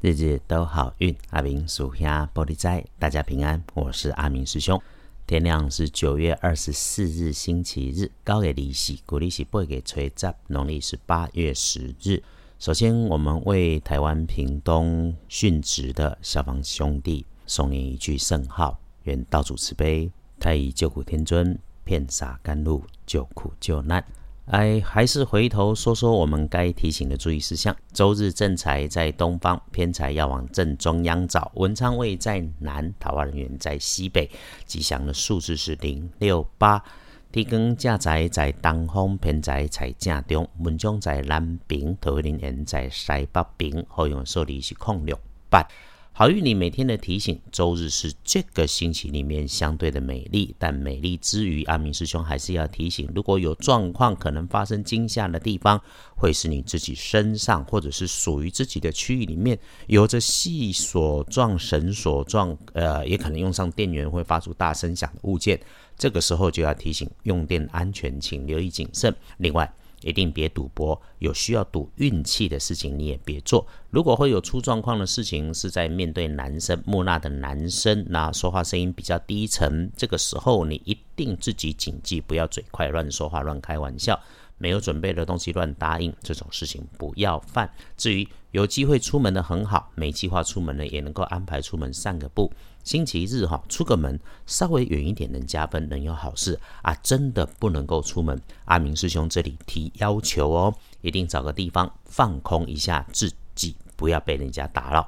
[0.00, 3.60] 日日都好运，阿明属下玻璃斋，大家平安。
[3.74, 4.80] 我是阿明师兄。
[5.26, 12.22] 天亮是九月二十四日，星期日，高给利息，古利息不会给催债，农历是八月十日。
[12.60, 20.08] 首先，我们为台湾屏东殉职的消防兄弟送念一句圣号：愿道主慈悲，
[20.38, 24.04] 太乙救苦天尊，遍洒甘露，救苦救难。
[24.50, 27.76] 哎，还是回头说说我们该提醒的注意事项。
[27.92, 31.52] 周日正财在东方，偏财要往正中央找。
[31.56, 34.30] 文昌位在南，桃花人员在西北。
[34.64, 36.82] 吉祥的数字是零六八。
[37.30, 40.48] 天光正财在东方，偏财在正中。
[40.60, 43.84] 文昌在南边，桃花人员在西北边。
[43.86, 45.18] 好用数字是空六
[45.50, 45.62] 八。
[46.18, 55.80] 好运你每天的提醒，周日是这个星期里面相对的美丽，但美丽之余，阿明师兄还是要提醒，如果有状况可能发生惊吓的地方，
[56.16, 65.60] 会是你自己身上，或者是属于自己的区域里面，有着细锁状、绳索状，呃，也可能用上电源会发出大声响的物件，
[65.96, 69.14] 这个时候就要提醒用电安全，请留意谨慎。
[69.36, 73.66] 另外，一定别赌博，有需要赌运气的事情你也别做。
[73.90, 84.18] 如果会有出状况的事情，是在面对男生木讷的男生，那说话声音比较低沉，这个时候你一定自己谨记，不要嘴快乱说话、乱开玩笑，
[84.58, 87.72] 没有准备的东西乱答应，这种事情不要犯。
[87.96, 92.52] 至于有机会出门的很好，没计划出门呢，也能够安排出门散个步。
[92.84, 96.94] 星期日哈，出个门稍微远一点能加分，能有好事啊！
[97.02, 105.06] 真的不能够出门，阿明师兄这里提要求哦，一定找个地方放空一下自己，不要被人家打扰。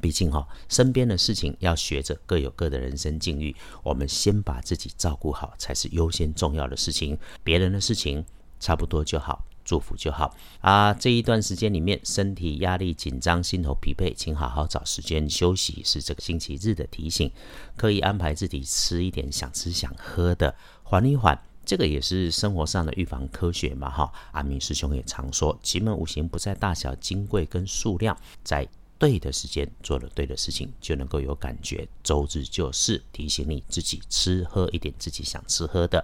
[0.00, 8.24] 毕竟哈，身边的事情要学着各有各的人生境遇，我们先把自己照顾好才是优先重要的事情，别人的事情
[8.58, 9.44] 差不多就好。
[9.64, 10.94] 祝福就好啊！
[10.94, 17.30] 这一段时间里面，身体压力紧张、心头疲惫，请好好找时间休息，是这个星期日的提醒。
[17.76, 21.38] 可以安排自己吃一点想吃想喝的，缓一缓。
[21.66, 24.10] 这个也是生活上的预防科学嘛，哈！
[24.32, 28.66] 阿明师兄也常说，奇门五行不在大小、金贵跟数量，在
[28.98, 31.86] 对的时间做了对的事情，就能够有感觉。
[32.02, 36.02] 周日就是提醒你自己吃喝一点自己想吃喝的，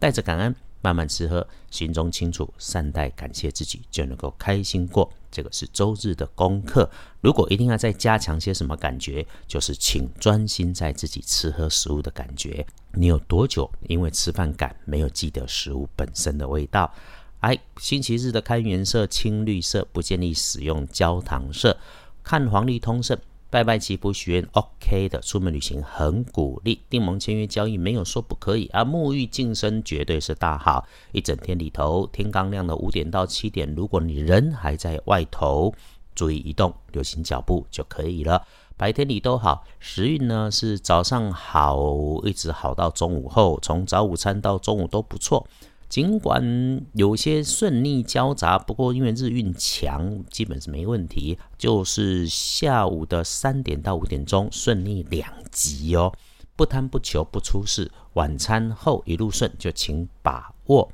[0.00, 0.56] 带着感恩。
[0.84, 5.10] 慢慢吃喝，心中清楚，善待感谢自己，就能够开心过。
[5.30, 6.88] 这个是周日的功课。
[7.22, 12.66] 如果一定要再加强些什么感觉，就是请专心在自己吃喝食物的感觉。
[12.92, 16.92] 你有多久因为吃饭感没有记得食物本身的味道？
[17.40, 21.74] 哎，星期日的开元色青绿色，不建议使用焦糖色。
[22.22, 23.18] 看黄历通胜。
[23.54, 25.20] 拜拜祈福许愿，OK 的。
[25.20, 28.84] 出门旅行很鼓励，订盟签约交易没有说不可以啊。
[28.84, 30.84] 沐浴净身绝对是大好。
[31.12, 35.72] 一整天里头，天刚亮的五点到七点，如果你人还在外头，
[36.16, 38.44] 注意移动，留心脚步就可以了。
[38.76, 41.78] 白天里都好，时运呢是早上好，
[42.24, 45.46] 一直好到中午后，从早午餐到中午都不错。
[45.94, 51.38] 尽管有些顺逆交杂，不过因为日运强，基本是没问题。
[51.56, 56.12] 就是下午的三点到五点钟顺利两级哦，
[56.56, 57.88] 不贪不求不出事。
[58.14, 60.90] 晚餐后一路顺，就请把握。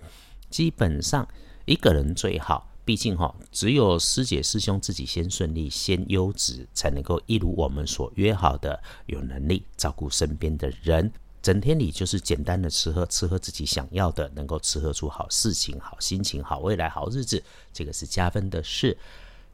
[0.51, 1.27] 基本上
[1.65, 11.11] 一个人最好，毕竟哈，只有师姐师兄自己先顺利，先优质，才能够一如我们所约好的，有能力照顾身边的人。
[11.43, 17.43] 整天里就是简单的吃喝，吃喝自己想要的，能够吃喝出好事情、好心情、好未来、好日子，
[17.73, 18.97] 这个是加分的事。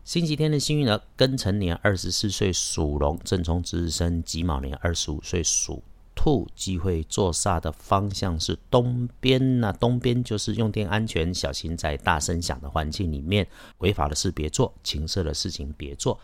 [0.05, 5.83] 星期天的幸运儿，庚辰年二十四岁属龙，正冲值日生己卯年二十五岁属
[6.15, 13.47] 兔，机会坐煞的方向是东边那东边就是用电安全，小心在大声响的环境里面，
[13.79, 16.19] 违法的事别做，情色的事情别做。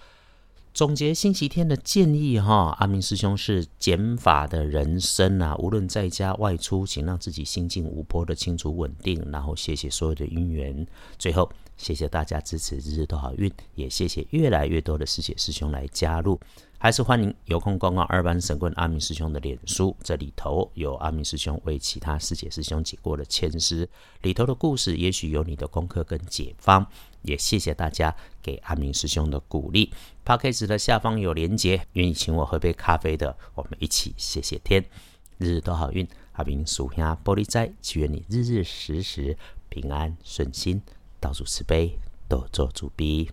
[0.75, 10.87] 总结星期天的建议哈，阿明师兄是减法的人生啊，无论在家外出，请让自己心境无波的清楚稳定，然后谢谢所有的姻缘。
[11.19, 16.39] 最后，谢谢大家支持，日日都好运，也谢谢越来越多的师姐师兄来加入，
[16.79, 23.89] 还是欢迎有空逛逛二班神棍阿明师兄的脸书，这里头有阿明师兄为其他师姐师兄解过的签诗，
[24.23, 26.87] 里头的故事也许有你的功课跟解方。
[27.23, 28.13] 也谢谢大家
[28.43, 29.93] 给阿明师兄的鼓励。
[30.25, 34.85] p o d c a 的下方有连结，愿意请我喝杯咖啡的，我们一起谢谢天，
[35.39, 36.07] 日日都好运。
[36.33, 39.37] 阿明属下玻璃斋，祈愿你日日时时
[39.69, 40.83] 平安顺心，
[41.23, 41.97] 倒数十杯，
[42.29, 43.31] 哆做主逼。